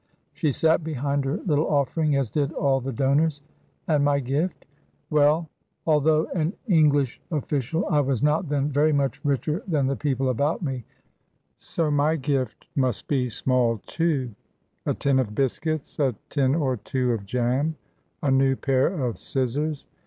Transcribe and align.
She 0.33 0.51
sat 0.51 0.83
behind 0.83 1.25
her 1.25 1.37
little 1.45 1.67
offering, 1.69 2.15
as 2.15 2.31
did 2.31 2.51
all 2.53 2.81
the 2.81 2.91
donors. 2.91 3.43
And 3.87 4.03
my 4.03 4.19
gift? 4.19 4.65
Well, 5.11 5.47
although 5.85 6.25
an 6.33 6.53
English 6.67 7.21
official, 7.29 7.85
I 7.87 7.99
was 7.99 8.23
not 8.23 8.49
then 8.49 8.71
very 8.71 8.91
much 8.93 9.21
richer 9.23 9.61
than 9.67 9.85
the 9.85 9.95
people 9.95 10.29
about 10.29 10.63
me, 10.63 10.85
so 11.59 11.91
my 11.91 12.15
gift 12.15 12.65
must 12.75 13.07
be 13.07 13.29
small, 13.29 13.79
too 13.85 14.31
a 14.87 14.95
tin 14.95 15.19
of 15.19 15.35
biscuits, 15.35 15.99
a 15.99 16.15
tin 16.29 16.55
or 16.55 16.77
two 16.77 17.11
of 17.13 17.27
jam, 17.27 17.75
a 18.23 18.31
new 18.31 18.55
pair 18.55 18.87
of 18.87 19.19
scissors. 19.19 19.85